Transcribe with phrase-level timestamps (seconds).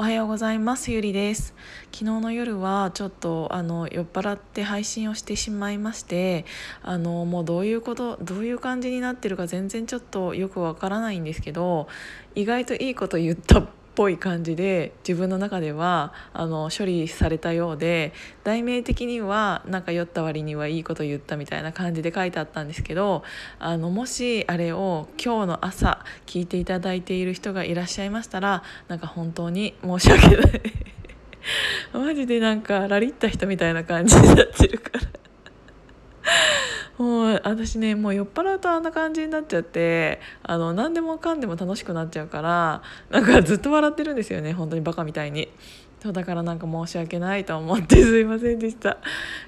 [0.00, 0.90] おはようございます。
[0.92, 1.52] ゆりです。
[1.92, 6.46] 昨日の夜はちょっとあの酔っ払って配信をしてしまいまして
[6.82, 11.86] あのもうどういうことどういう感じになってるか全然ちょっとよくわからないんですけど
[12.34, 18.12] 意外といいこと言ったぽい感じで自分の中ではあの処理されたようで
[18.44, 23.22] 題名的にはなんか酔った割にはいいこと言ったみたいな感じで書いてあったんですけど
[23.58, 30.62] あのもしあれを今日の朝聞いていただいている人がいらっしゃいましたらなんか本当に申し訳ない。
[31.92, 35.00] マジでなんかラリった人みたいな感じになってるから。
[37.00, 45.48] もう私ねもう酔っ払うとあんな感じになっちゃってあの何でもかんでも楽しくなっちゃうからなんかずっと笑ってるんですよね本当にバカみたいに。
[46.02, 48.96] そうだからなんか申し訳ないと思って すいませんでした。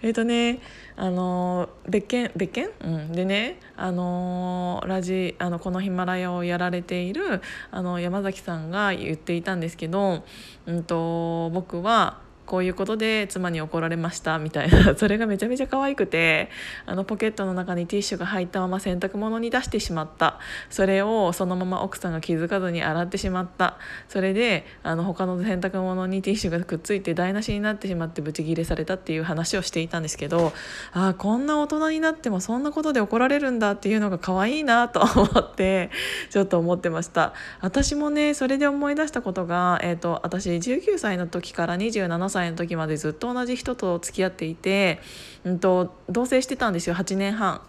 [0.00, 0.60] えっ、ー、とね
[0.96, 10.24] あの別件別件、うん、でねあのラジあのこのヒマラヤをやられているあの山崎さんが言っていたんですけど、
[10.66, 14.94] うんと僕はこういうことで妻に怒られましたみたいな。
[14.96, 16.48] それがめちゃめちゃ可愛くて
[16.86, 20.38] あのポケットの中にティッシュが入ったまま洗濯物に出してしまった。
[20.70, 23.76] それをそのまま奥さんが気づかずに洗ってしまった。
[24.08, 30.54] それであの他の洗濯物にティッシュがくっついて台無しになってしまってブチギレされたっていう話をしていたんですけど
[30.92, 35.90] ああこんな大人になってもそんなことで怒られるんだっていうのが可愛いなと思って
[36.30, 37.34] ちょっと思ってました。
[37.60, 45.00] 私もねそれで思い出したことが、えーと私19歳の時から27歳歳の時までずっと同じ人と付き合っていて、
[45.44, 47.60] うんと、同棲してたんですよ8年半。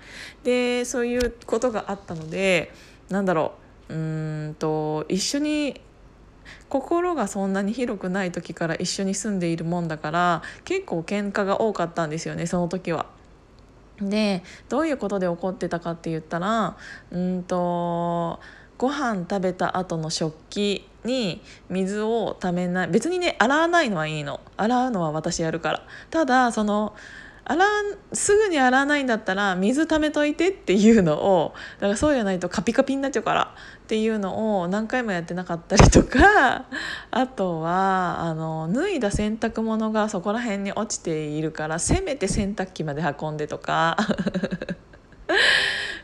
[0.43, 2.71] でそういうことがあったので
[3.09, 3.53] なんだろ
[3.89, 3.97] うう
[4.49, 5.81] んと一緒に
[6.69, 13.07] 心がそんなに広くない時から一緒に住んでいるもんだから結構喧嘩が多かったんですよねその時は。
[13.99, 16.77] でどういうことで怒ってたかって言ったら
[17.11, 18.39] うんと
[18.80, 22.88] ご飯食べた後の食器に水をためない。
[22.88, 24.39] 別にね洗わないのはいいの。
[24.55, 25.86] 洗うのは私やるから。
[26.09, 26.95] ただその
[27.44, 27.66] 洗
[28.13, 36.65] すぐに洗わないんだったら水ためといてっていうのをだからそうじゃないとカピカピになっちゃうからっていうのを何回もやってなかったりとか。
[37.11, 43.98] あとはあの脱いだ洗濯物がそこら辺に落ちているからせめて洗濯機まで運んでとか。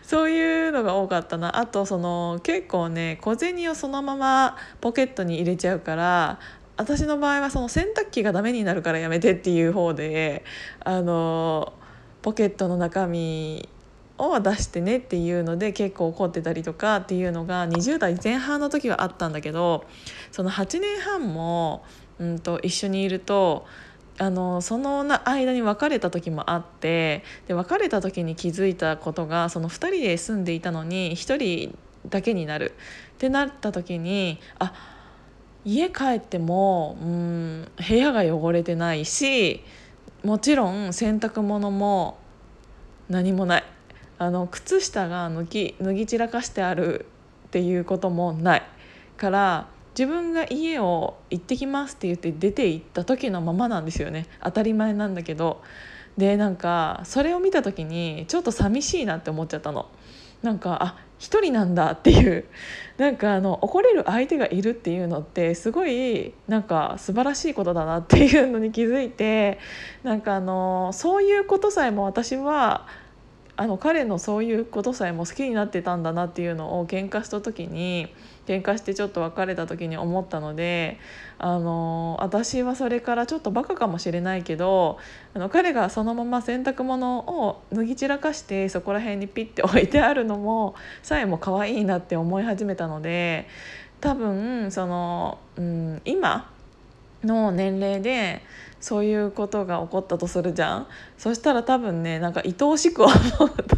[0.07, 1.57] そういうのが多かったな。
[1.57, 6.39] あとその結構ね小銭をそのままポケットに入れちゃうから
[6.77, 10.43] 私の場合はその洗濯機がダメになるからやめてっていう方で
[10.83, 11.73] あの
[12.21, 13.67] ポケットの中身
[14.17, 19.85] を出してねっていうので結構怒ってたりとかっていうのが20代前半の時はあったんだけど
[20.31, 21.83] その8年半も、
[22.19, 23.65] うんと一緒にいると
[24.17, 31.77] あのその間に別れた時もあってで別れた時に気づいたことがその2人で住んでいたのに1人
[32.09, 32.73] だけになる。
[33.15, 34.73] ってなった時にあ
[35.63, 39.63] 家帰ってもうん部屋が汚れてないし
[40.23, 42.17] もちろん洗濯物も
[43.09, 43.63] 何もない。
[44.17, 47.05] あの靴下が脱ぎ脱ぎ散らかしてある
[47.47, 48.63] っていうこともない
[49.17, 49.67] から
[49.97, 54.27] 自分が家を行ってきますって言って出て行った時のままなんですよね。
[54.43, 55.63] 当たり前なんだけど。
[56.17, 59.87] でなんかそれを見た時にちょっと寂しいなって思っちゃったの。
[60.43, 62.45] なんかあ一人なんだっていう。
[62.97, 69.59] なんかあの怒れる相手がいるっていうのってすごいなんか素晴らしいことだなっていうのに気づいて
[70.03, 72.87] なんかあのそういうことさえも私は
[73.57, 78.07] あの彼のそういうことさえも好きになってたんだなっていうのを喧嘩した時に
[78.45, 80.99] 喧嘩してちょっと別れた時に思ったので
[81.39, 84.99] あの私はそれからちょっとバカかもしれないけど
[85.33, 93.47] あの彼がそのまま洗濯物を脱ぎ散らかしてそこら辺にピッて置いてあるのもさえも可愛いなって思い始めたので
[94.01, 96.51] 多分その、うん、今
[97.23, 98.41] の年齢で
[98.85, 100.87] そういうことが起こったとするじゃん。
[101.17, 103.17] そしたら多分ねなんか愛おしく思う
[103.63, 103.77] と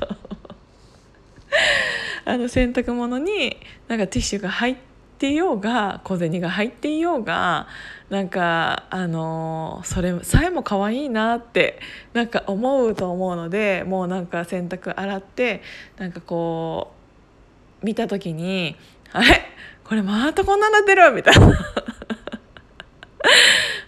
[2.25, 3.55] あの洗濯物に
[3.87, 4.75] なんかティッシュが入っ
[5.17, 7.67] ていようが小銭が入っていようが
[8.09, 11.79] なんかあのそれさえも可愛いなって
[12.11, 15.61] なんか思うと思うのでもうなんか洗濯洗って
[15.97, 16.91] なんかこ
[17.81, 18.75] う見た時に
[19.13, 19.41] 「あれ？
[19.85, 21.47] これまたこんなになってる!」みたいな。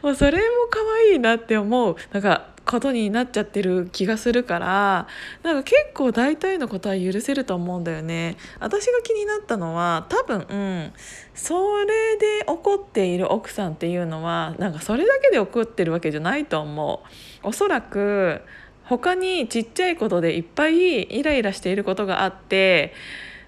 [0.01, 0.79] もうそれも可
[1.09, 5.07] 愛いなって思うなんかことになっちゃってる気がするから
[5.41, 8.37] なんか結構大体のことは許せると思うんだよね。
[8.59, 10.93] 私が気になったのは多分、うん、
[11.33, 17.03] それで怒っている奥さんっていうのはなんかそれだけで怒ってるわけじゃないと思
[17.43, 17.47] う。
[17.47, 18.41] おそらく
[18.83, 22.93] 他にちっちゃいことでいっぱいイライラしていることがあって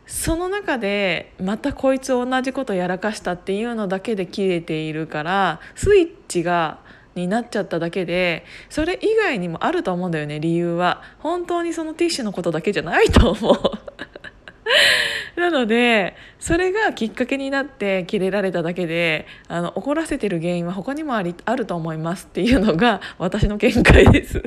[0.05, 6.79] その中でまたこいつ同じことやらかしたっていうのだけで切れているからスイッチが
[7.15, 11.01] になっちゃっただけでそれ以外にもあると思うんだよね理由は。
[11.19, 13.61] 本当にそのティッシュのことだけじゃないと思う。
[15.39, 24.43] なのでそれがきっかけになってキレられただけであの怒らせてる原因は他にもありあると思いますっていうのが私の見解です。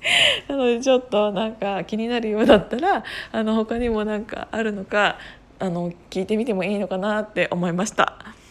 [0.48, 5.18] なのでちょっとなんか気になるようだったらあの他にもなんかあるのか
[5.58, 8.45] あの聞いてみてもいいのかなって思いました。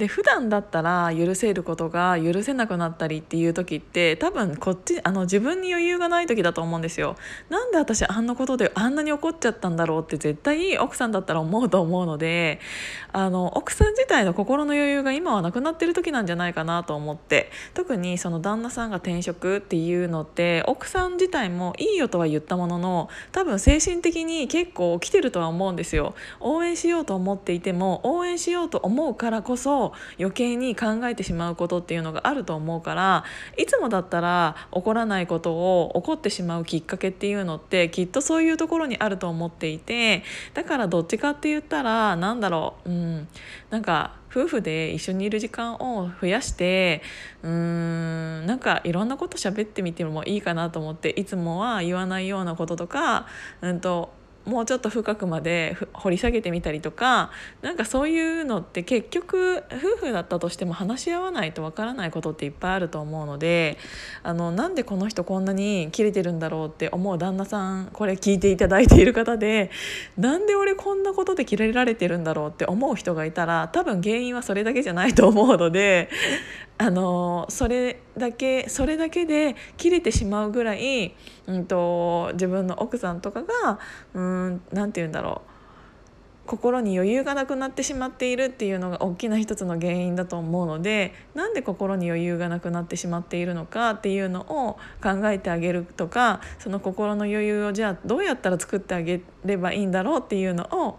[0.00, 7.16] で普段だったら許せることが許せなくなったりっていう時って多分こっちあの自分に余裕がない時だと思うんですよ。
[7.50, 12.60] なんで私あんなことであんなに怒っちゃったんだろうって絶対奥さんだったら思うと思うので
[13.12, 26.14] あの奥さん自体の心の余裕が今はなくなってる時なんじゃないかなと思って特にその旦那さんが転職っていうのって奥さん自体もいいよとは言ったものの多分精神的に結構来てるとは思うんですよ。
[26.40, 33.24] 応援しようと思っていても応援しようと思うからこそ余計に考えてしまうことっていうのがあると思うから
[33.56, 40.22] いつもだったら起こらないことを起こってしまうきっかけっていうのってきっとそういうところにあると思っていて
[40.54, 43.28] だからどっちかって言ったら何だろう、うん、
[43.70, 47.02] なんか夫婦で一緒にいる時間を増やして
[47.42, 53.26] うーんなんかいろんなこと喋ってみてもいいかなと思っていつもは言わないようなこととか、
[53.60, 54.12] うんと
[54.46, 57.30] もうちょっと深くまで掘り下げてみたりとか
[57.62, 63.76] なんかそういうのって結局夫婦だったとしても話し合わないとわからないことっていっぱいあると思うので
[64.22, 69.70] あのなんでこの人こんなにキレてるんだろうって思う旦那さんこれ聞いていただいている方で
[70.16, 76.08] なんで俺こんなことでキレられてるんだろうって思う人がいたら多分原因はそれだけじゃないと思うので
[76.82, 81.14] あのそれだけそれだけで切れてしまうぐらい、
[81.46, 83.78] うんと、自分の奥さんとかが
[84.14, 84.29] うん
[84.72, 85.50] なんて言うんだろう。
[86.50, 100.98] 心に余裕がなくなってしまっているっていうのが大きな一つの原因だと思うのでなんで心に余裕がなくなってしまっているのかっていうのを考えてあげるとかその心の余裕をじゃあどうやったら作ってあげればいいんだろうっていうのを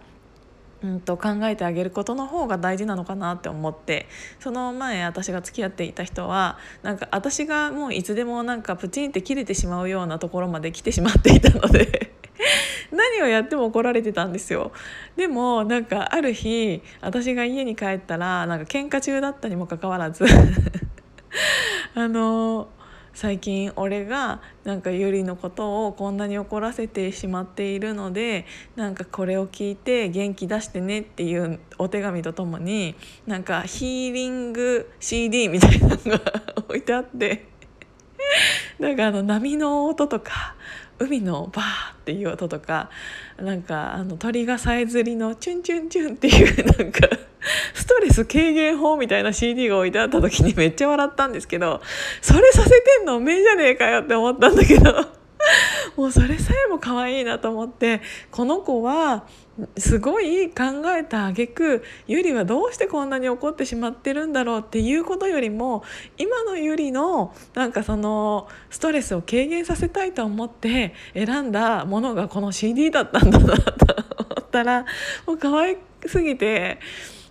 [0.84, 4.08] うんと考えてあげることの方が大事なのかなって思って
[4.40, 12.21] その前私が付き合っていた人はなんか私がもういつでもなんかプチンって切れてしまうようなところまで来てしまっていたので。
[12.92, 14.72] 何をやっても怒られてたんですよ。
[15.16, 20.26] でもなんかある日私が家に帰ったらなんか喧嘩中だったにもかかわらず
[21.96, 22.70] あの
[23.14, 28.46] 最近俺がなんかゆりのことをこんなに怒らせてしまっているので
[28.76, 32.96] なんかこれを聞いて元気出してねっていうお手紙とともに
[33.28, 36.22] なんかヒーリング CD みたいなのが
[36.58, 37.52] 置いてあって
[38.80, 40.56] なんかあの波の音とか
[41.00, 42.90] 海のバーっていう音とか
[43.38, 47.10] なんかあの鳥がさえずりのチュンチュンチュンっていうなんか
[47.74, 51.82] ストレス軽減法みたいな CD が置いてあった時にめっちゃ笑ったんですけど
[52.22, 55.21] それさせてんのおめえじゃねえかよって思ったんだけど。
[55.96, 58.02] もうそれさえも可愛いなと思って
[58.32, 59.26] この子は
[59.78, 60.64] すごい考
[60.98, 65.84] えた挙句ゆりはどうしてこんなに怒ってしまってるんだろうっていうことよりも
[66.18, 73.86] 今のゆりのなんかそのストレスを軽減させたいと思って選んだものがこの CD だったんだなと
[74.30, 74.86] 思ったら
[75.28, 76.80] もう可愛すぎて。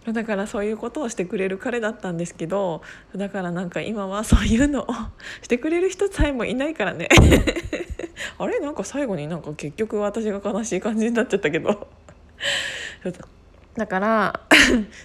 [0.06, 2.82] だからそういうことをしてくれる彼だったんですけど
[3.14, 4.86] だからなんか今はそういうのを
[5.42, 7.08] してくれる人さえもいないからね。
[8.38, 8.60] あれ？
[8.60, 11.88] なんか最後になんか結局私が悲しい感じになっちゃったけど。
[13.76, 14.40] だから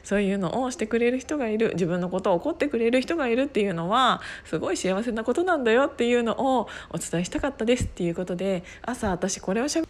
[0.04, 1.72] そういうのをしてくれる人がいる。
[1.74, 9.88] 自分のことを怒ってくれる人がいるっていうのはすごい幸せなことなんだよっていうのをお伝えしたかったですっていうことで朝私これをしゃべ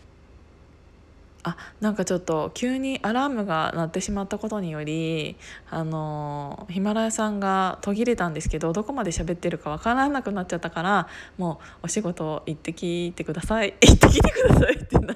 [1.47, 5.37] あなんかちょっと急にアラームが鳴ってしまったことにより
[5.69, 13.75] あのヒマラヤさんが途切れたんですけどどこまで喋ってるかわからなくなっちゃったからもうお仕事行ってきてください。
[13.79, 15.15] 行ってきてくださいってな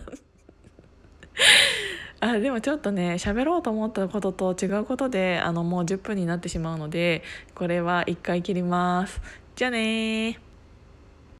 [2.21, 7.23] あでもちょっとね喋ろうと思ったことと違うことであのもう10分になってしまうので
[7.55, 9.19] これは1回切ります。
[9.55, 10.48] じゃあね